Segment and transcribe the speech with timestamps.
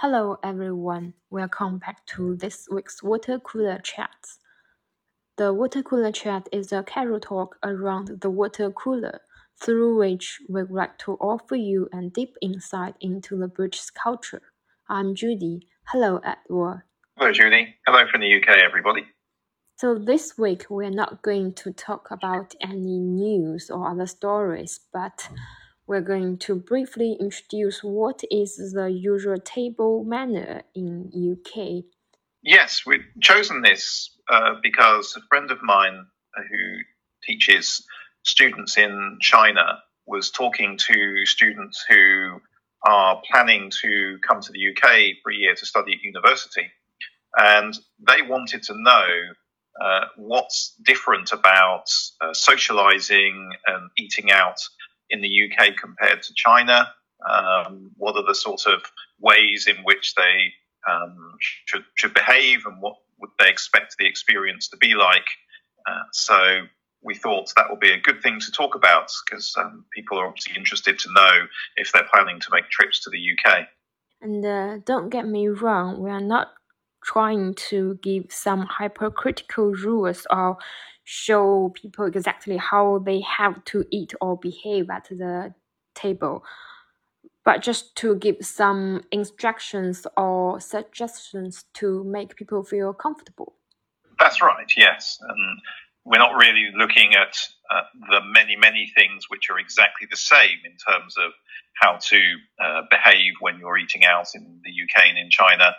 [0.00, 4.08] Hello everyone, welcome back to this week's Water Cooler Chat.
[5.36, 9.20] The Water Cooler Chat is a casual talk around the water cooler,
[9.60, 14.40] through which we would like to offer you a deep insight into the British culture.
[14.88, 15.68] I'm Judy.
[15.88, 16.84] Hello, Edward.
[17.18, 17.76] Hello, Judy.
[17.86, 19.02] Hello from the UK, everybody.
[19.76, 25.28] So this week we're not going to talk about any news or other stories, but
[25.90, 31.82] we're going to briefly introduce what is the usual table manner in UK.
[32.44, 36.78] Yes, we've chosen this uh, because a friend of mine who
[37.24, 37.84] teaches
[38.22, 42.40] students in China was talking to students who
[42.86, 46.70] are planning to come to the UK for a year to study at university.
[47.36, 49.06] And they wanted to know
[49.84, 51.86] uh, what's different about
[52.20, 54.60] uh, socializing and eating out
[55.10, 56.88] in the UK compared to China?
[57.28, 58.82] Um, what are the sort of
[59.20, 60.52] ways in which they
[60.90, 65.26] um, should, should behave and what would they expect the experience to be like?
[65.86, 66.62] Uh, so
[67.02, 70.26] we thought that would be a good thing to talk about because um, people are
[70.26, 73.66] obviously interested to know if they're planning to make trips to the UK.
[74.22, 76.48] And uh, don't get me wrong, we are not
[77.02, 80.56] trying to give some hypercritical rules or
[81.04, 85.52] show people exactly how they have to eat or behave at the
[85.94, 86.44] table,
[87.44, 93.54] but just to give some instructions or suggestions to make people feel comfortable.
[94.18, 95.18] That's right, yes.
[95.20, 95.58] And
[96.04, 97.36] we're not really looking at
[97.70, 101.32] uh, the many, many things which are exactly the same in terms of
[101.80, 102.20] how to
[102.62, 105.74] uh, behave when you're eating out in the UK and in China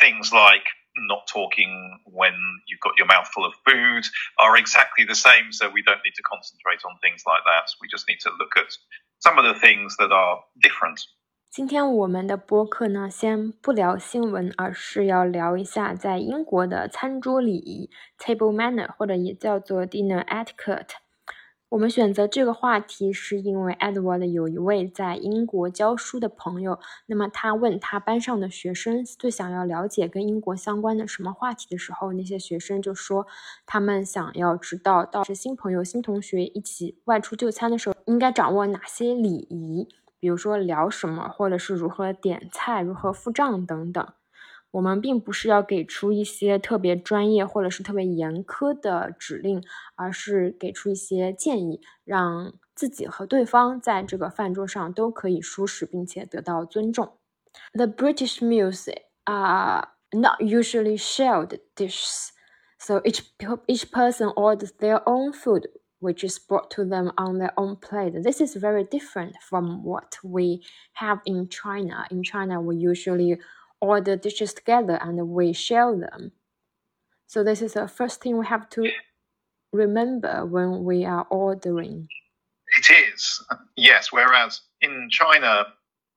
[0.00, 0.66] Things like
[1.08, 1.72] not talking
[2.04, 2.34] when
[2.66, 4.04] you've got your mouth full of food
[4.36, 5.52] are exactly the same.
[5.52, 7.70] So we don't need to concentrate on things like that.
[7.80, 8.70] We just need to look at
[9.20, 11.00] some of the things that are different.
[11.50, 20.94] 今天我们的播客呢，先不聊新闻，而是要聊一下在英国的餐桌礼仪 （table manner） 或者也叫做 dinner etiquette。
[21.69, 26.79] 我们选择这个话题，是因为 Edward 有一位在英国教书的朋友。
[27.07, 33.27] 那么他问他班上的学生最想要了解跟英国相关的什么话题的时候，那些学生就说
[33.65, 39.89] 他们想要知道，到是新朋友、新同学一起外出就餐的时候，应该掌握哪些礼仪，
[40.21, 44.07] 比如说聊什么，或者是如何点菜、如何付账等等。
[44.76, 49.62] 我们并不是要给出一些特别专业或者是特别严苛的指令，
[49.96, 57.18] 而是给出一些建议，让自己和对方在这个饭桌上都可以舒适并且得到尊重。
[57.74, 58.88] The British meals
[59.24, 62.30] are not usually shared dishes,
[62.78, 63.20] so each
[63.66, 65.68] each person orders their own food,
[66.00, 68.22] which is brought to them on their own plate.
[68.22, 70.62] This is very different from what we
[70.94, 72.06] have in China.
[72.10, 73.38] In China, we usually
[73.79, 76.31] all the dishes together and we share them.
[77.27, 78.89] So this is the first thing we have to
[79.73, 82.07] remember when we are ordering.
[82.77, 83.43] It is,
[83.75, 84.11] yes.
[84.11, 85.67] Whereas in China,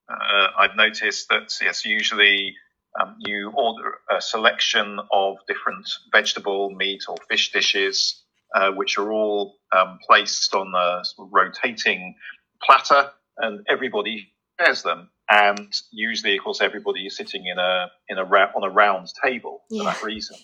[0.09, 2.55] uh, I've noticed that yes, usually
[3.01, 8.23] um, you order a selection of different vegetable, meat, or fish dishes,
[8.55, 12.17] uh, which are all um, placed on a rotating
[12.63, 14.33] platter, and everybody
[14.65, 18.69] shares them and usually, of course, everybody is sitting in a in a on a
[18.69, 19.85] round table for yeah.
[19.85, 20.37] that reason.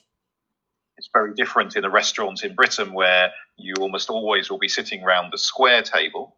[0.96, 5.02] It's very different in a restaurant in Britain where you almost always will be sitting
[5.02, 6.36] round the square table,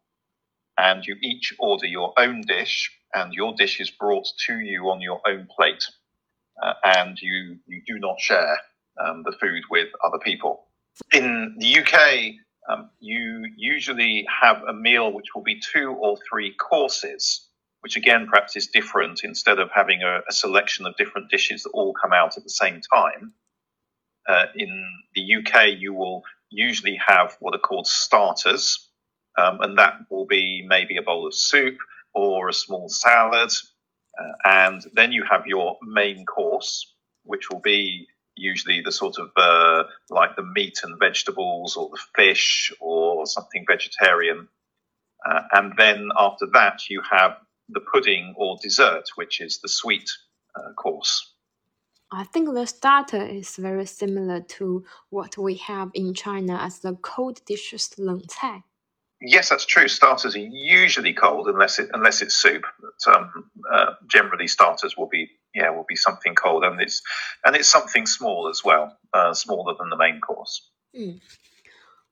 [0.79, 5.03] and you each order your own dish, and your dish is brought to you on
[5.03, 5.85] your own plate,
[6.63, 8.59] uh, and you you do not share
[8.99, 10.65] um, the food with other people.
[11.13, 12.33] In the UK,
[12.71, 17.48] um, you usually have a meal which will be two or three courses
[17.81, 21.71] which again perhaps is different instead of having a, a selection of different dishes that
[21.71, 23.33] all come out at the same time.
[24.29, 28.91] Uh, in the UK, you will usually have what are called starters,
[29.39, 31.79] um, and that will be maybe a bowl of soup
[32.15, 33.51] or a small salad.
[34.21, 36.93] Uh, and then you have your main course,
[37.25, 38.07] which will be
[38.37, 43.65] usually the sort of uh, like the meat and vegetables or the fish or something
[43.69, 44.49] vegetarian.
[45.29, 47.37] Uh, and then after that, you have
[47.70, 50.10] the pudding or dessert, which is the sweet
[50.56, 51.34] uh, course.
[52.12, 56.94] I think the starter is very similar to what we have in China as the
[57.02, 58.64] cold dishes 冷菜.
[59.26, 59.88] Yes, that's true.
[59.88, 62.64] Starters are usually cold unless it unless it's soup.
[62.80, 67.02] But, um, uh, generally, starters will be yeah will be something cold, and it's
[67.46, 70.70] and it's something small as well, uh, smaller than the main course.
[70.94, 71.22] 嗯。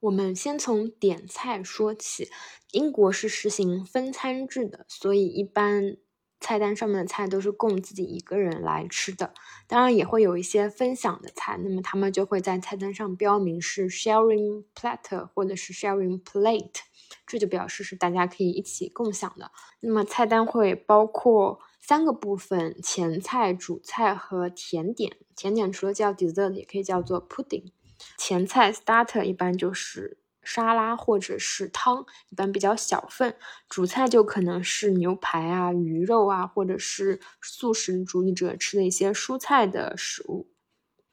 [0.01, 2.31] 我们先从点菜说起。
[2.76, 5.96] 英国是实行分餐制的，所以一般
[6.38, 9.32] 菜单上面的菜都是供自己一个人来吃的。
[9.66, 16.82] 当然也会有一些分享的菜，那么他们就会在菜单上标明是 sharing platter 或者是 sharing plate，
[17.26, 19.50] 这就表示是大家可以一起共享的。
[19.80, 25.16] 那么菜单会包括三个部分：前菜、主菜和甜点。
[25.34, 27.72] 甜点除了叫 dessert，也可以叫做 pudding。
[28.18, 33.35] 前菜 starter 一般就是沙拉或者是汤，一般比较小份。
[33.69, 40.47] 主菜就可能是牛排啊、鱼肉啊，或者是素食主义者吃的一些蔬菜的食物。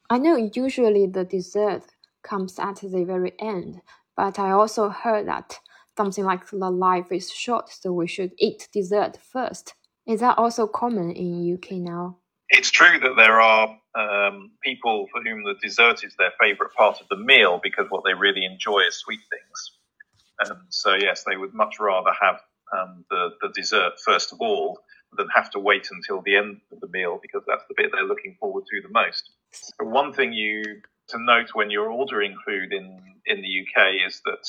[0.07, 1.83] I know usually the dessert
[2.23, 3.81] comes at the very end,
[4.15, 5.57] but I also heard that
[5.95, 9.73] something like the life is short, so we should eat dessert first.
[10.05, 12.15] Is that also common in UK now?
[12.50, 17.00] It's true that there are um, people for whom the dessert is their favourite part
[17.00, 20.50] of the meal because what they really enjoy is sweet things.
[20.50, 22.40] Um, so yes, they would much rather have
[22.76, 24.78] um, the the dessert first of all
[25.16, 28.04] than have to wait until the end of the meal because that's the bit they're
[28.04, 29.30] looking forward to the most.
[29.78, 30.62] One thing you
[31.08, 34.48] to note when you're ordering food in in the UK is that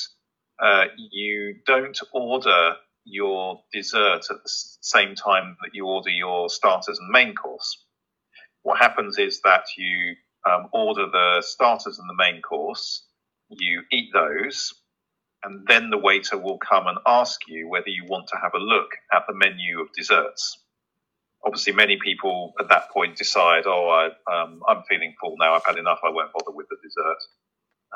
[0.62, 4.50] uh, you don't order your dessert at the
[4.80, 7.85] same time that you order your starters and main course
[8.66, 13.04] what happens is that you um, order the starters and the main course,
[13.48, 14.74] you eat those,
[15.44, 18.58] and then the waiter will come and ask you whether you want to have a
[18.58, 20.58] look at the menu of desserts.
[21.44, 25.64] Obviously, many people at that point decide, oh, I, um, I'm feeling full now, I've
[25.64, 27.22] had enough, I won't bother with the dessert.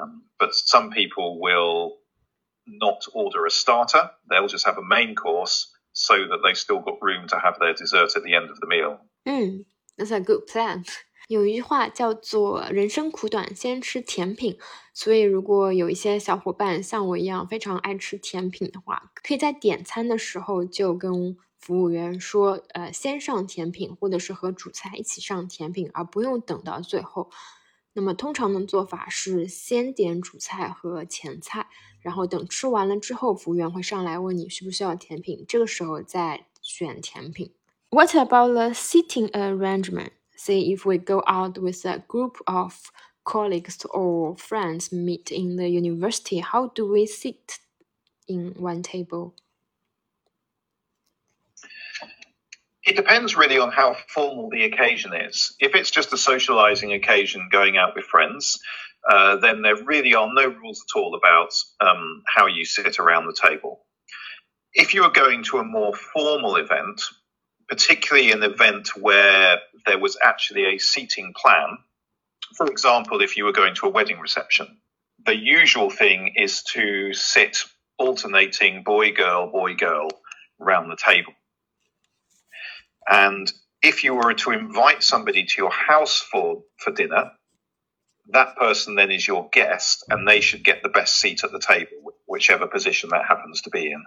[0.00, 1.96] Um, but some people will
[2.64, 7.02] not order a starter, they'll just have a main course so that they've still got
[7.02, 9.00] room to have their dessert at the end of the meal.
[9.26, 9.64] Mm.
[10.00, 10.82] That's a good plan。
[11.28, 14.58] 有一句话叫做“人生苦短，先吃甜品”。
[14.94, 27.30] 所以，如果有一些小伙伴像我一样非常爱吃甜品的话，可以在点餐的时候就跟服务员说：“呃，先上甜品，或者是和主菜一起上甜品，而不用等到最后。”
[27.92, 31.66] 那么，通常的做法是先点主菜和前菜，
[32.00, 37.52] 然后等吃完了之后，服务员会上来问你需不需要甜品，这个时候再选甜品。
[37.90, 40.12] What about the seating arrangement?
[40.36, 42.92] Say if we go out with a group of
[43.24, 47.58] colleagues or friends meet in the university, how do we sit
[48.28, 49.34] in one table?
[52.84, 55.56] It depends really on how formal the occasion is.
[55.58, 58.60] If it's just a socializing occasion going out with friends,
[59.10, 63.26] uh, then there really are no rules at all about um, how you sit around
[63.26, 63.80] the table.
[64.72, 67.02] If you are going to a more formal event,
[67.70, 71.78] particularly an event where there was actually a seating plan.
[72.56, 74.78] For example, if you were going to a wedding reception,
[75.24, 77.58] the usual thing is to sit
[77.96, 80.08] alternating boy, girl, boy, girl
[80.60, 81.32] around the table.
[83.08, 83.50] And
[83.82, 87.30] if you were to invite somebody to your house for, for dinner,
[88.32, 91.60] that person then is your guest and they should get the best seat at the
[91.60, 94.04] table, whichever position that happens to be in.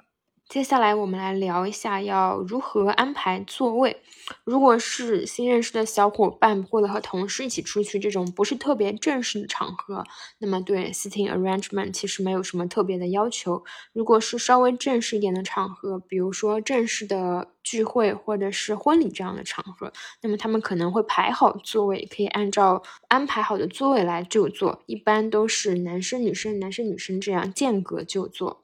[0.53, 4.03] 接下来我们来聊一下要如何安排座位。
[4.44, 10.03] 如果是新认识的小伙伴或者和同事一起出去这种不是特别正式的场合，
[10.38, 13.63] 那么对 sitting arrangement 其实没有什么特别的要求。
[13.94, 19.91] 如果是稍微正式一点的场合，比如说正式的聚会或者是婚礼这样的场合，
[20.21, 28.62] 那么他们可能会排好座位，可以按照安排好的座位来就坐，一般都是男生女生男生女生这样间隔就坐。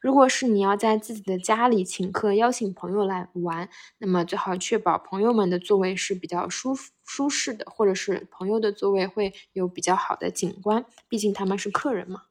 [0.00, 12.22] 如果是你要在自己的家里请客，邀请朋友来玩，那么最好确保朋友们的座位是比较舒舒适的，或者是朋友的座位会有比较好的景观，毕竟他们是客人嘛。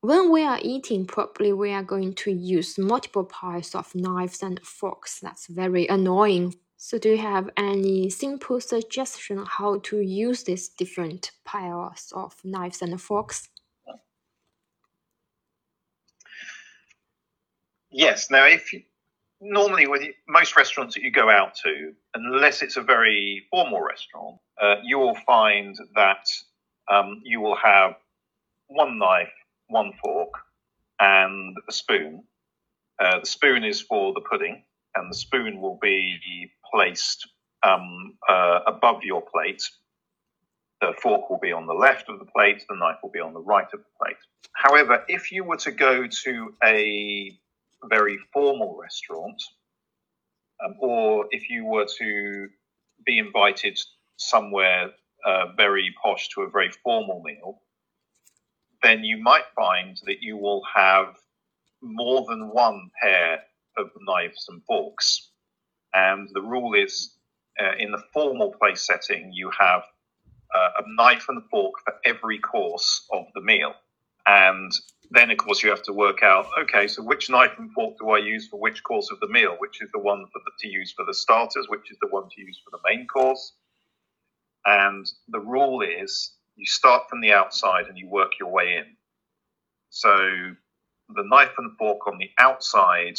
[0.00, 4.58] When we are eating properly, we are going to use multiple piles of knives and
[4.62, 5.20] forks.
[5.20, 6.54] That's very annoying.
[6.78, 12.80] So, do you have any simple suggestion how to use these different piles of knives
[12.80, 13.50] and forks?
[17.95, 18.29] Yes.
[18.29, 18.81] Now, if you,
[19.39, 24.35] normally with most restaurants that you go out to, unless it's a very formal restaurant,
[24.61, 26.27] uh, you will find that
[26.91, 27.93] um, you will have
[28.67, 29.31] one knife,
[29.67, 30.31] one fork,
[30.99, 32.25] and a spoon.
[32.99, 37.25] Uh, the spoon is for the pudding, and the spoon will be placed
[37.63, 39.63] um, uh, above your plate.
[40.81, 43.33] The fork will be on the left of the plate, the knife will be on
[43.33, 44.17] the right of the plate.
[44.51, 47.39] However, if you were to go to a
[47.89, 49.41] very formal restaurant,
[50.63, 52.47] um, or if you were to
[53.05, 53.77] be invited
[54.17, 54.91] somewhere
[55.25, 57.61] uh, very posh to a very formal meal,
[58.83, 61.15] then you might find that you will have
[61.81, 63.39] more than one pair
[63.77, 65.29] of knives and forks.
[65.93, 67.15] And the rule is
[67.59, 69.83] uh, in the formal place setting, you have
[70.53, 73.73] uh, a knife and fork for every course of the meal.
[74.27, 74.71] And
[75.11, 78.09] then, of course, you have to work out okay, so which knife and fork do
[78.09, 79.55] I use for which course of the meal?
[79.59, 81.67] Which is the one the, to use for the starters?
[81.69, 83.53] Which is the one to use for the main course?
[84.65, 88.95] And the rule is you start from the outside and you work your way in.
[89.89, 90.55] So
[91.09, 93.17] the knife and fork on the outside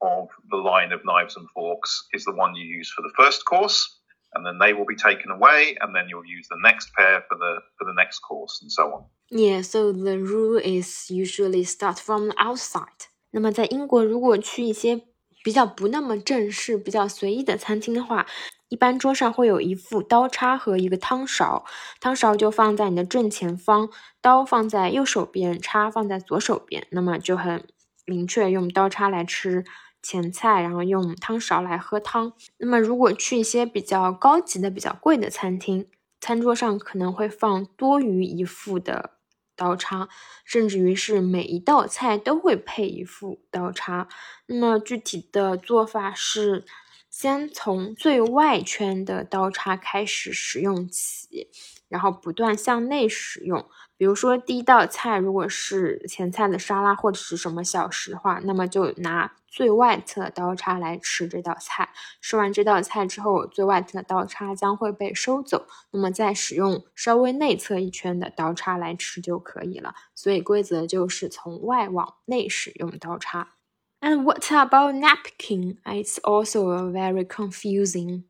[0.00, 3.44] of the line of knives and forks is the one you use for the first
[3.44, 3.98] course,
[4.34, 7.36] and then they will be taken away, and then you'll use the next pair for
[7.36, 9.04] the for the next course, and so on.
[9.32, 13.06] Yeah, so the rule is usually start from outside.
[13.30, 15.02] 那么在英国，如果去一些
[15.44, 18.26] 比较不那么正式、比较随意的餐厅的话，
[18.68, 21.64] 一般桌上会有一副刀叉和一个汤勺，
[22.00, 23.88] 汤勺就放在你的正前方，
[24.20, 27.64] 刀放在右手边，叉放在左手边，那么就很
[28.04, 29.64] 明确，用刀叉来吃
[30.02, 32.32] 前菜，然后用汤勺来喝汤。
[32.58, 35.86] 那么如果去一些比较高级的、比较贵的餐厅，
[36.20, 39.19] 餐桌上可能会放多余一副的。
[39.60, 40.08] 刀叉，
[40.42, 44.08] 甚至于是每一道菜都会配一副刀叉。
[44.46, 46.64] 那么具体的做法是，
[47.10, 51.50] 先从最外圈的刀叉开始使用起，
[51.90, 53.68] 然后不断向内使用。
[53.99, 61.89] 比如说，第一道菜如果是前菜的沙拉或者是什么小食的话，那么就拿最外侧刀叉来吃这道菜。
[62.21, 69.95] 吃完这道菜之后，最外侧的刀叉将会被收走，那么再使用稍微内侧一圈的刀叉来吃就可以了。
[70.13, 73.55] 所以规则就是从外往内使用刀叉。
[74.01, 75.77] And what about napkin?
[75.85, 78.25] It's also very confusing.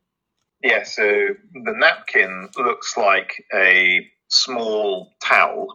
[0.62, 5.67] Yeah, so the napkin looks like a small towel,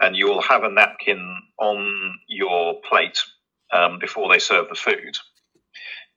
[0.00, 3.18] and you'll have a napkin on your plate
[3.72, 5.16] um, before they serve the food.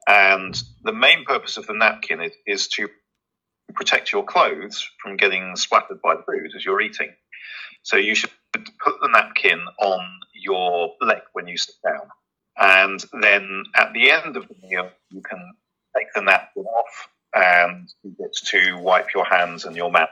[0.08, 2.90] And the main purpose of the napkin is, is to
[3.74, 7.12] protect your clothes from getting splattered by the food as you're eating.
[7.84, 10.00] So you should put the napkin on
[10.34, 12.08] your leg when you sit down.
[12.58, 15.54] And then at the end of the meal, you can
[15.96, 20.10] take the napkin off and you get to wipe your hands and your mouth.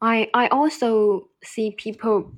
[0.00, 2.32] I I also see people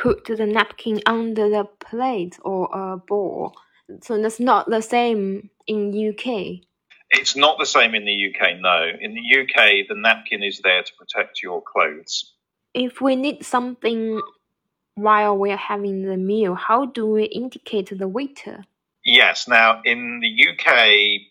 [0.00, 3.54] put the napkin under the plate or a bowl.
[4.02, 6.64] So that's not the same in UK.
[7.10, 8.86] It's not the same in the UK, no.
[9.00, 12.34] In the UK, the napkin is there to protect your clothes.
[12.74, 14.20] If we need something
[14.94, 18.64] while we're having the meal, how do we indicate the waiter?
[19.04, 21.22] Yes, now in the UK,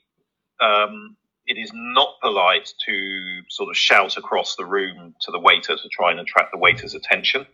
[0.59, 1.16] um,
[1.47, 5.89] it is not polite to sort of shout across the room to the waiter to
[5.89, 7.45] try and attract the waiter's attention.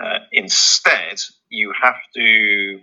[0.00, 2.80] Uh, instead, you have to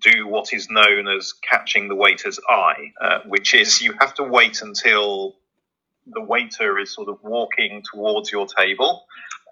[0.00, 4.22] do what is known as catching the waiter's eye, uh, which is you have to
[4.22, 5.34] wait until
[6.06, 9.04] the waiter is sort of walking towards your table,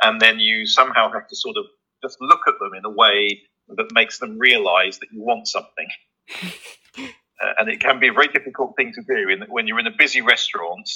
[0.02, 1.64] and then you somehow have to sort of
[2.02, 5.88] just look at them in a way that makes them realize that you want something.
[7.40, 9.86] uh, and it can be a very difficult thing to do in, when you're in
[9.86, 10.88] a busy restaurant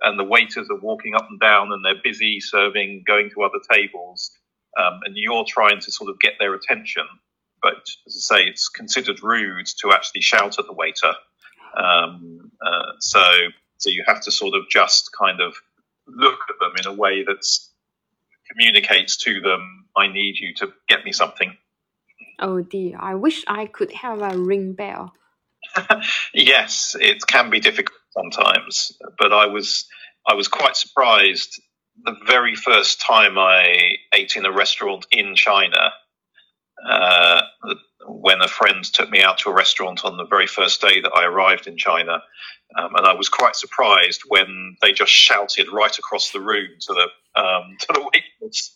[0.00, 3.60] and the waiters are walking up and down and they're busy serving, going to other
[3.72, 4.30] tables,
[4.76, 7.06] um, and you're trying to sort of get their attention.
[7.62, 11.12] But as I say, it's considered rude to actually shout at the waiter.
[11.76, 13.22] Um, uh, so,
[13.78, 15.54] so you have to sort of just kind of
[16.06, 17.46] look at them in a way that
[18.50, 21.56] communicates to them, "I need you to get me something."
[22.40, 25.14] Oh dear, I wish I could have a ring bell.
[26.34, 29.86] yes, it can be difficult sometimes, but I was
[30.26, 31.60] I was quite surprised
[32.04, 35.92] the very first time I ate in a restaurant in China.
[36.88, 37.42] Uh,
[38.08, 41.12] when a friend took me out to a restaurant on the very first day that
[41.14, 42.22] I arrived in China,
[42.78, 46.94] um, and I was quite surprised when they just shouted right across the room to
[46.94, 48.74] the um, to the waiters,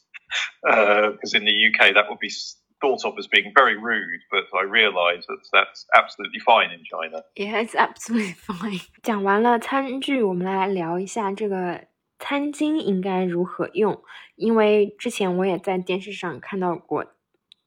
[0.62, 2.30] because uh, in the UK that would be
[2.80, 7.24] thought of as being very rude, but I realize that that's absolutely fine in China.
[7.34, 8.80] Yeah, it's absolutely fine.
[9.02, 11.86] 讲完了餐具，我们来聊一下这个
[12.18, 14.02] 餐巾应该如何用。
[14.34, 17.14] 因为之前我也在电视上看到过，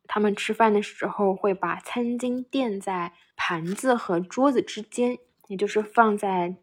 [0.07, 6.55] 他们吃饭的时候会把餐巾垫在盘子和桌子之间，也就是放在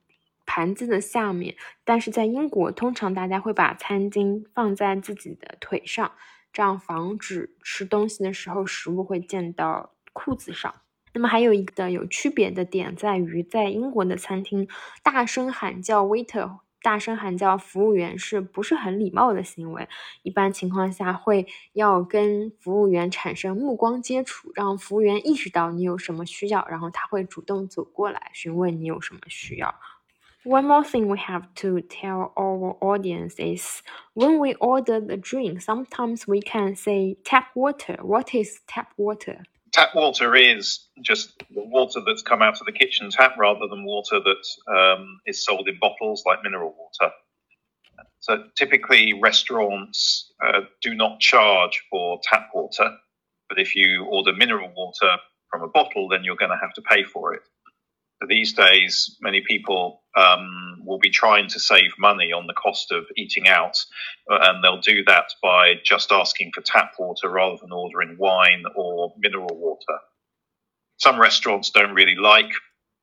[0.44, 1.56] 盘子的下面。
[1.84, 6.12] 但是在英国，通常大家会把餐巾放在自己的腿上。
[6.56, 10.74] 这样防止吃东西的时候食物会溅到裤子上。
[11.12, 14.66] 那么还有一个有区别的点在于，在英国的餐厅，
[15.02, 19.86] 大声喊叫 waiter，大声喊叫服务员是不是很礼貌的行为？
[20.22, 29.74] 一般情况下会要跟服务员产生目光接触，让服务员意识到你有什么需要，然后他会主动走过来询问你有什么需要。
[30.46, 33.82] One more thing we have to tell our audience is
[34.14, 37.96] when we order the drink, sometimes we can say tap water.
[38.00, 39.42] What is tap water?
[39.72, 43.84] Tap water is just the water that's come out of the kitchen tap rather than
[43.84, 47.12] water that um, is sold in bottles like mineral water.
[48.20, 52.96] So typically, restaurants uh, do not charge for tap water,
[53.48, 55.16] but if you order mineral water
[55.50, 57.42] from a bottle, then you're going to have to pay for it.
[58.28, 63.04] These days, many people um, will be trying to save money on the cost of
[63.16, 63.76] eating out,
[64.30, 68.64] uh, and they'll do that by just asking for tap water rather than ordering wine
[68.74, 69.98] or mineral water.
[70.98, 72.50] Some restaurants don't really like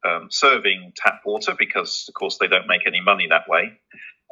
[0.04, 3.74] um, serving tap water because, of course, they don't make any money that way.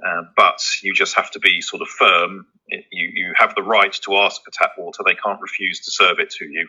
[0.05, 2.47] Uh, but you just have to be sort of firm.
[2.67, 5.03] You, you have the right to ask for tap water.
[5.05, 6.67] They can't refuse to serve it to you.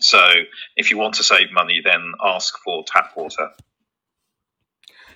[0.00, 0.18] So
[0.76, 3.52] if you want to save money, then ask for tap water.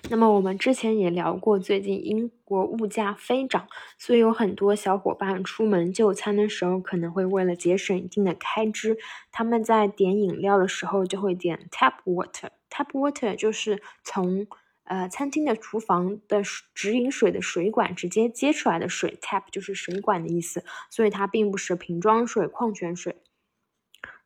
[0.09, 8.97] 那么我们之前也聊过，最近英国物价飞涨，所以有很多小伙伴出门就餐的时候，可能会为了节省一定的开支，
[9.31, 12.49] 他们在点饮料的时候就会点 tap water。
[12.69, 14.45] tap water 就是从
[14.83, 16.41] 呃餐厅的厨房的
[16.75, 23.15] 直饮水的水管直接接出来的水，tap 就是水管的意思，所以它并不是瓶装水、矿泉水。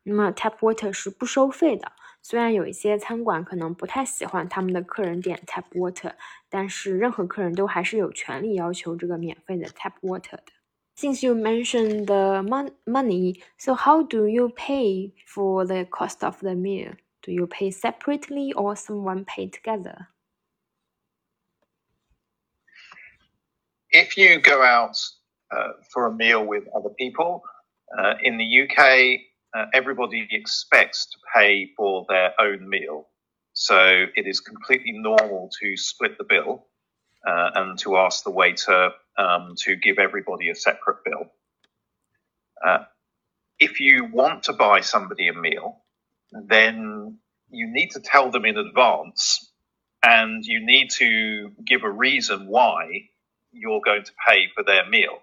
[0.07, 6.13] 那么 tap water 是不收费的，虽然有一些餐馆可能不太喜欢他们的客人点 tap water，
[6.49, 10.45] 但是任何客人都还是有权利要求这个免费的 tap water 的。
[10.95, 12.43] Since you mentioned the
[12.85, 16.95] money, so how do you pay for the cost of the meal?
[17.21, 20.09] Do you pay separately or someone pay together?
[23.89, 24.97] If you go out
[25.49, 27.43] uh, for a meal with other people,
[27.97, 33.08] uh, in the UK, uh, everybody expects to pay for their own meal.
[33.54, 36.66] So it is completely normal to split the bill
[37.26, 41.32] uh, and to ask the waiter um, to give everybody a separate bill.
[42.64, 42.84] Uh,
[43.60, 45.82] if you want to buy somebody a meal,
[46.32, 47.18] then
[47.50, 49.52] you need to tell them in advance
[50.04, 52.86] and you need to give a reason why
[53.52, 55.18] you're going to pay for their meal.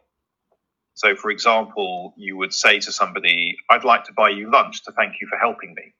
[0.94, 4.92] So, for example, you would say to somebody, I'd like to buy you lunch to
[4.92, 5.94] thank you for helping me.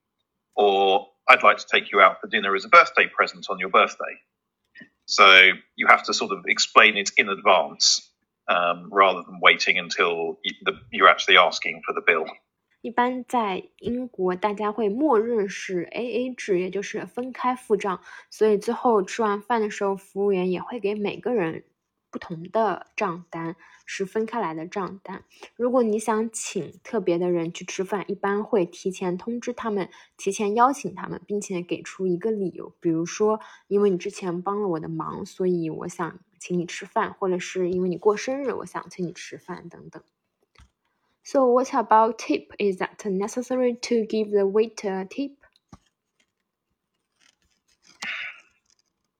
[0.54, 3.70] Or I'd like to take you out for dinner as a birthday present on your
[3.70, 4.20] birthday.
[5.06, 8.00] So you have to sort of explain it in advance
[8.48, 10.38] um, rather than waiting until
[10.90, 12.26] you're actually asking for the bill.
[12.82, 18.00] 一般在英国，大家会默认是 A A 制，也就是分开付账。
[18.30, 21.64] 所以最后吃完饭的时候，服务员也会给每个人
[22.15, 25.25] 不同的账单是分开来的账单。
[25.57, 40.01] 如果你想请特别的人去吃饭，一般会提前通知他们，提前邀请他们，并且给出一个理由，比如说因为你之前帮了我的忙，所以我想请你吃饭，或者是因为你过生日，我想请你吃饭等等。
[41.25, 42.47] So what about tip?
[42.57, 45.33] Is that necessary to give the waiter a tip?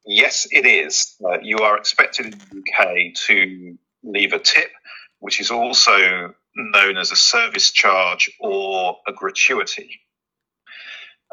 [0.06, 1.15] Yes, it is.
[1.24, 4.72] Uh, you are expected in the UK to leave a tip,
[5.20, 10.02] which is also known as a service charge or a gratuity.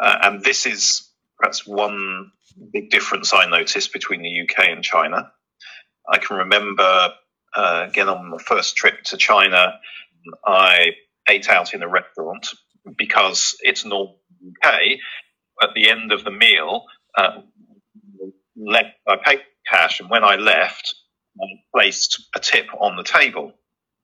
[0.01, 1.09] Uh, and this is
[1.39, 2.33] perhaps one
[2.73, 5.33] big difference I noticed between the UK and China.
[6.09, 7.15] I can remember,
[7.57, 9.79] uh, again, on my first trip to China,
[10.45, 10.93] I
[11.29, 12.49] ate out in a restaurant
[12.97, 14.21] because it's normal
[14.65, 14.99] UK.
[15.63, 17.43] At the end of the meal, uh,
[18.57, 20.95] left, I paid cash, and when I left,
[21.41, 23.53] I placed a tip on the table,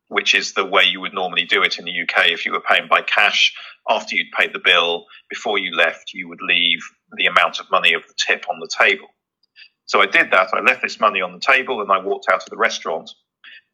[0.08, 2.60] which is the way you would normally do it in the UK if you were
[2.60, 3.54] paying by cash.
[3.88, 6.80] After you'd paid the bill, before you left, you would leave
[7.16, 9.08] the amount of money of the tip on the table.
[9.86, 10.50] So I did that.
[10.52, 13.10] I left this money on the table and I walked out of the restaurant.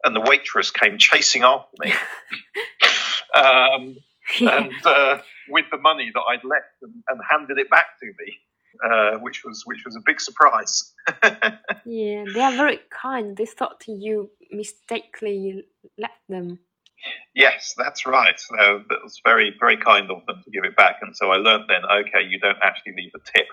[0.05, 1.93] And the waitress came chasing after me
[3.35, 3.97] um,
[4.41, 8.39] and uh, with the money that I'd left and, and handed it back to me
[8.85, 10.93] uh, which was which was a big surprise.
[11.85, 13.37] yeah, they are very kind.
[13.37, 15.65] They thought you mistakenly
[15.99, 16.59] left them.
[17.35, 18.39] Yes, that's right.
[18.39, 21.37] So that was very very kind of them to give it back, and so I
[21.37, 21.83] learned then.
[21.85, 23.49] Okay, you don't actually leave a tip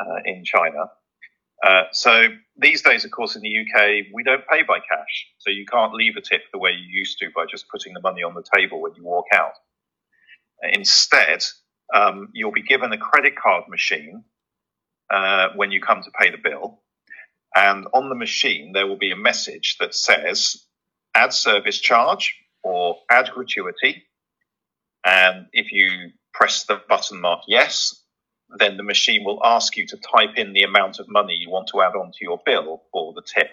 [0.00, 0.90] uh, in China.
[1.64, 5.26] Uh, so these days, of course, in the UK, we don't pay by cash.
[5.38, 8.00] So you can't leave a tip the way you used to by just putting the
[8.00, 9.54] money on the table when you walk out.
[10.62, 11.44] Instead,
[11.94, 14.24] um, you'll be given a credit card machine
[15.10, 16.80] uh, when you come to pay the bill.
[17.54, 20.64] And on the machine, there will be a message that says
[21.14, 24.04] add service charge or add gratuity.
[25.04, 28.02] And if you press the button mark yes,
[28.58, 31.68] then the machine will ask you to type in the amount of money you want
[31.68, 33.50] to add onto your bill for the tip.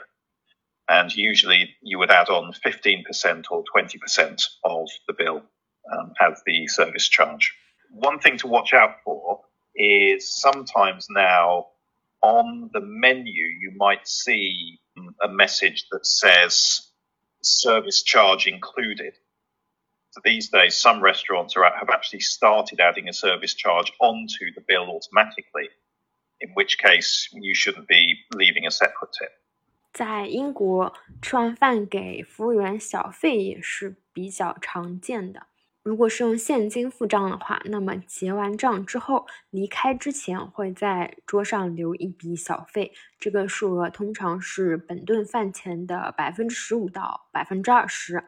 [0.89, 5.43] And usually you would add on 15% or 20% of the bill
[5.91, 7.53] um, as the service charge.
[7.89, 9.41] One thing to watch out for
[9.74, 11.66] is sometimes now
[12.22, 14.80] on the menu you might see
[15.22, 16.80] a message that says
[17.42, 19.14] service charge included.
[20.10, 24.62] So these days, some restaurants are, have actually started adding a service charge onto the
[24.66, 25.68] bill automatically,
[26.40, 29.30] in which case you shouldn't be leaving a separate tip.
[29.92, 30.92] 在英国，
[31.22, 35.46] 吃完饭给服务员小费也是比较常见的。
[35.83, 48.23] 如果是用现金付账的话，那么结完账之后，离开之前会在桌上留一笔小费，这个数额通常是本顿饭钱的百分之十五到百分之二十。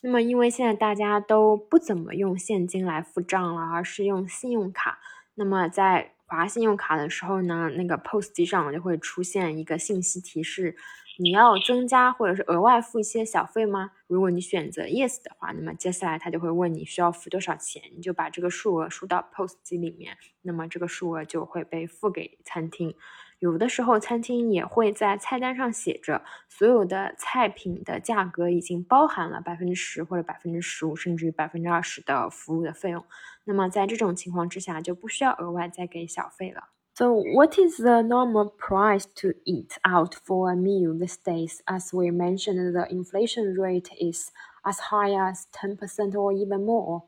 [0.00, 4.98] 那么，因为现在大家都不怎么用现金来付账了，而是用信用卡，
[5.36, 10.76] 那么在划信用卡的时候呢，那个 POS 机上就会出现一个信息提示。
[11.18, 13.92] 你要增加或者是额外付一些小费吗？
[14.08, 22.94] 如果你选择 yes 的话，那么接下来他就会问你需要付多少钱，你就把这个数额输到 POS 机里面，那么这个数额就会被付给餐厅。
[23.38, 33.04] 有的时候餐厅也会在菜单上写着所有的菜品的价格已经包含了百分之十或者百分之十五甚至于百分之二十的服务的费用，
[33.44, 36.70] 那么在这种情况之下就不需要额外再给小费了。
[36.96, 41.60] So, what is the normal price to eat out for a meal these days?
[41.66, 44.30] As we mentioned, the inflation rate is
[44.64, 47.02] as high as 10% or even more.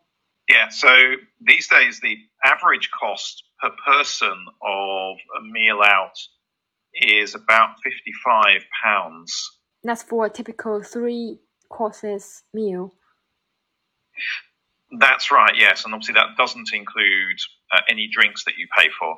[0.49, 0.89] Yeah, so
[1.41, 6.19] these days the average cost per person of a meal out
[6.95, 7.77] is about
[8.27, 8.61] £55.
[9.85, 12.93] That's for a typical three courses meal.
[14.99, 17.39] That's right, yes, and obviously that doesn't include
[17.73, 19.17] uh, any drinks that you pay for.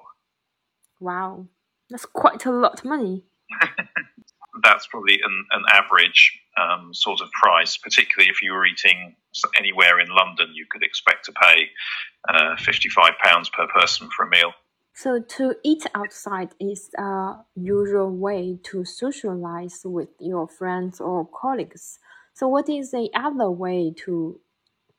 [1.00, 1.46] Wow,
[1.90, 3.24] that's quite a lot of money.
[4.62, 9.14] that's probably an, an average um, sort of price, particularly if you were eating
[9.56, 11.68] anywhere in London, you could expect to pay
[12.28, 14.52] uh, £55 per person for a meal.
[14.94, 22.00] So, to eat outside is a usual way to socialize with your friends or colleagues.
[22.34, 24.40] So, what is the other way to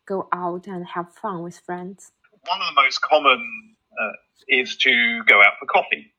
[0.08, 2.14] go out and have fun with friends?
[2.48, 4.14] One of the most common uh,
[4.48, 6.14] is to go out for coffee.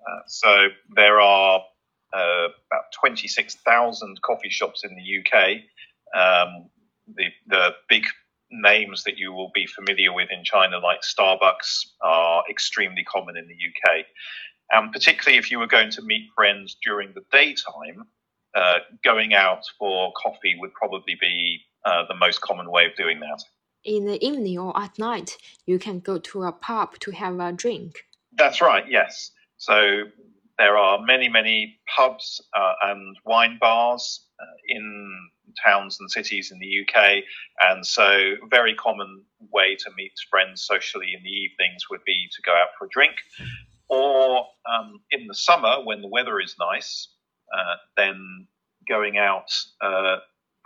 [0.00, 1.60] Uh, so there are
[2.14, 5.58] uh, about 26,000 coffee shops in the UK.
[6.14, 6.70] Um,
[7.14, 8.04] the, the big
[8.50, 13.46] names that you will be familiar with in China, like Starbucks, are extremely common in
[13.46, 14.06] the UK.
[14.70, 18.06] And particularly if you were going to meet friends during the daytime,
[18.54, 23.20] uh, going out for coffee would probably be uh, the most common way of doing
[23.20, 23.42] that
[23.88, 27.52] in the evening or at night, you can go to a pub to have a
[27.52, 28.04] drink.
[28.36, 29.30] That's right, yes.
[29.56, 30.04] So
[30.58, 35.30] there are many, many pubs uh, and wine bars uh, in
[35.64, 37.24] towns and cities in the UK.
[37.60, 42.42] And so, very common way to meet friends socially in the evenings would be to
[42.42, 43.14] go out for a drink.
[43.88, 47.08] Or um, in the summer, when the weather is nice,
[47.56, 48.46] uh, then
[48.86, 50.16] going out uh,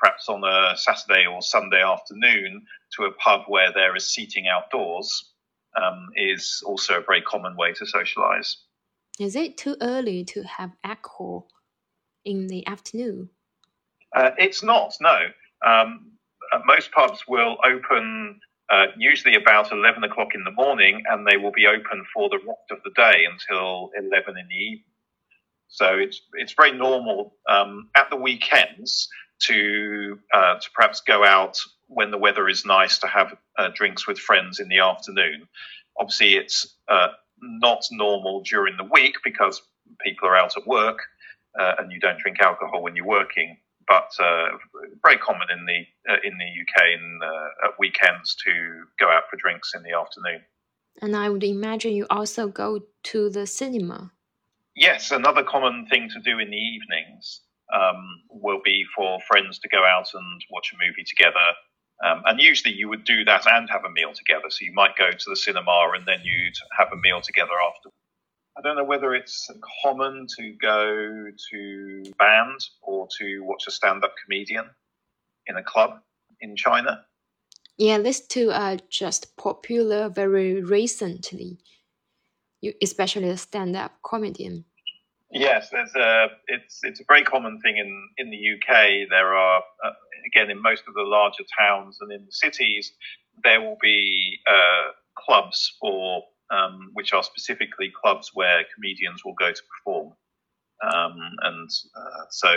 [0.02, 5.32] perhaps on a Saturday or Sunday afternoon to a pub where there is seating outdoors
[5.80, 8.56] um, is also a very common way to socialize.
[9.20, 11.48] Is it too early to have alcohol
[12.24, 13.30] in the afternoon?
[14.14, 15.18] Uh, it's not, no.
[15.64, 16.12] Um,
[16.52, 21.36] uh, most pubs will open uh, usually about 11 o'clock in the morning and they
[21.36, 24.84] will be open for the rest of the day until 11 in the evening.
[25.68, 29.08] So it's, it's very normal um, at the weekends
[29.42, 34.06] to uh, to perhaps go out when the weather is nice to have uh, drinks
[34.06, 35.46] with friends in the afternoon.
[35.98, 37.08] Obviously, it's uh,
[37.40, 39.60] not normal during the week because
[40.00, 41.00] people are out at work
[41.58, 43.58] uh, and you don't drink alcohol when you're working.
[43.86, 44.48] But uh,
[45.04, 47.20] very common in the uh, in the UK in,
[47.64, 50.40] at weekends to go out for drinks in the afternoon.
[51.00, 54.12] And I would imagine you also go to the cinema.
[54.76, 57.40] Yes, another common thing to do in the evenings
[57.72, 61.48] um, will be for friends to go out and watch a movie together.
[62.04, 64.50] Um, and usually you would do that and have a meal together.
[64.50, 67.90] So you might go to the cinema and then you'd have a meal together after.
[68.56, 69.48] I don't know whether it's
[69.82, 74.66] common to go to band or to watch a stand-up comedian
[75.46, 76.00] in a club
[76.40, 77.04] in China.
[77.78, 81.58] Yeah, these two are just popular very recently,
[82.82, 84.66] especially the stand-up comedian.
[85.32, 89.08] Yes, there's a it's it's a very common thing in in the UK.
[89.10, 89.90] There are uh,
[90.26, 92.92] again in most of the larger towns and in the cities,
[93.42, 99.52] there will be uh, clubs for um, which are specifically clubs where comedians will go
[99.52, 100.12] to perform,
[100.82, 102.54] um, and uh, so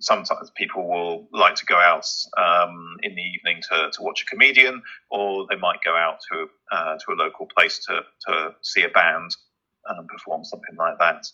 [0.00, 2.06] sometimes people will like to go out
[2.38, 6.46] um, in the evening to, to watch a comedian, or they might go out to
[6.72, 9.36] uh, to a local place to to see a band
[9.90, 11.26] um, perform something like that.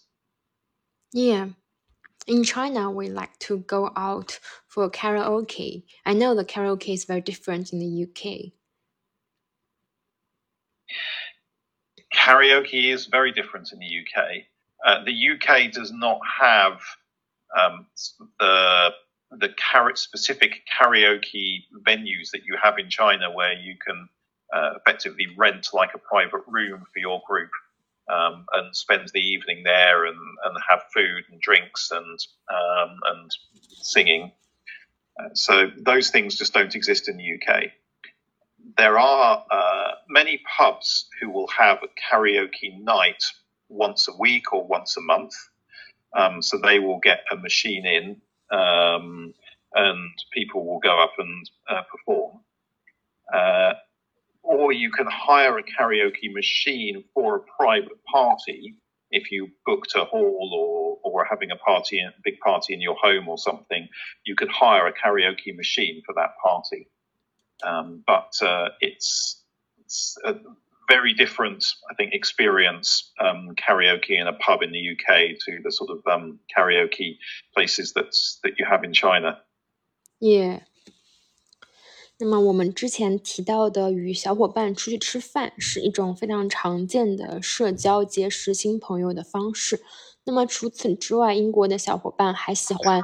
[1.15, 1.51] Yeah.
[2.27, 5.85] In China, we like to go out for karaoke.
[6.05, 8.53] I know the karaoke is very different in the UK.
[12.13, 14.25] Karaoke is very different in the UK.
[14.85, 16.81] Uh, the UK does not have
[17.59, 17.87] um,
[18.41, 18.91] the
[19.31, 24.09] the carrot specific karaoke venues that you have in China, where you can
[24.53, 27.51] uh, effectively rent like a private room for your group
[28.13, 32.19] um, and spend the evening there and, and have food and drinks and
[32.51, 33.31] um, and
[33.83, 34.33] singing.
[35.19, 37.65] Uh, so those things just don't exist in the UK.
[38.77, 43.23] There are uh, many pubs who will have a karaoke night
[43.69, 45.33] once a week or once a month.
[46.17, 49.35] Um, so they will get a machine in um,
[49.75, 52.41] and people will go up and uh, perform.
[53.33, 53.75] Uh,
[54.45, 58.77] or you can hire a karaoke machine for a private party
[59.11, 62.97] if you booked a hall or, or having a party, a big party in your
[63.01, 63.89] home or something,
[64.25, 66.89] you could hire a karaoke machine for that party.
[67.63, 69.41] Um, but uh, it's,
[69.79, 70.35] it's a
[70.89, 75.71] very different, I think, experience um, karaoke in a pub in the UK to the
[75.71, 77.19] sort of um, karaoke
[77.55, 79.39] places that's that you have in China.
[80.21, 80.61] Yeah.
[82.19, 89.83] 那么我们之前提到的与小伙伴出去吃饭是一种非常常见的社交结识新朋友的方式。
[90.25, 93.03] 那么除此之外，英国的小伙伴还喜欢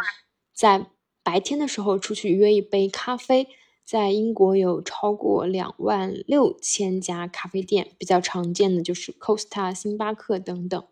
[0.55, 0.87] 在
[1.23, 3.49] 白天的时候出去约一杯咖啡。
[3.85, 10.87] 在英国有超过两万六千家咖啡店，比较常见的就是 Costa、星巴克等等。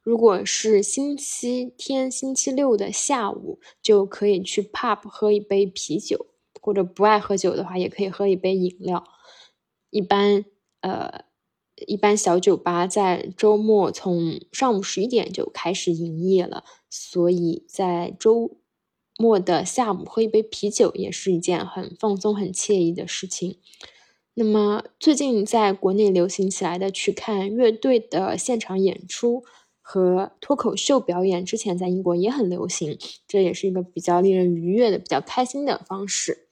[0.00, 6.28] 如果是星期天、星期六的下午，就可以去 pub 喝一杯啤酒。
[6.66, 9.04] 或者不爱喝酒的话，也可以喝一杯饮料。
[9.90, 10.44] 一般，
[10.80, 11.24] 呃，
[11.86, 18.58] 一般小酒吧在周末从上午十一点就开始营业了，所以在周
[19.16, 23.58] 末的下午喝一杯啤酒也是一件很放松、很惬意的事情。
[24.34, 29.44] 那么，最近在国内流行起来的去看乐队的现场演出。
[29.88, 32.98] 和脱口秀表演之前在英国也很流行，
[33.28, 36.45] 这也是一个比较令人愉悦的、比较开心的方式。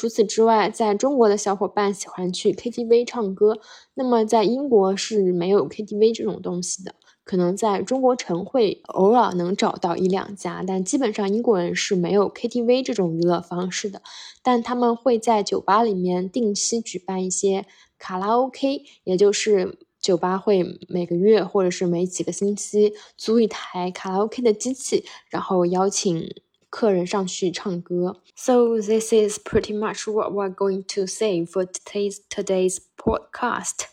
[0.00, 3.58] 除此之外，在中国的小伙伴喜欢去 KTV 唱歌，
[3.92, 6.94] 那么在英国是没有 KTV 这种东西的。
[7.22, 14.00] 可能在中国城会偶尔能找到一两家，但基本上英国人是没有 KTV 这种娱乐方式的。
[14.42, 17.66] 但他们会在酒吧里面定期举办一些
[17.98, 19.76] 卡拉 OK，也就是。
[20.00, 26.26] 酒吧会每个月或者是每几个星期租一台卡拉 OK 的机器，然后邀请
[26.69, 28.21] 客人上去唱歌。
[28.35, 33.87] So this is pretty much what we're going to say for today's today's podcast.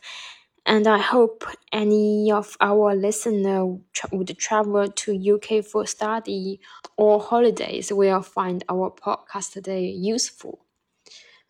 [0.64, 3.78] And I hope any of our listener
[4.12, 6.61] would travel to UK for study
[6.96, 10.64] or holidays will find our podcast today useful.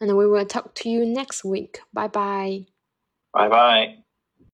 [0.01, 1.81] And we will talk to you next week.
[1.93, 2.67] Bye bye.
[3.33, 4.06] Bye bye.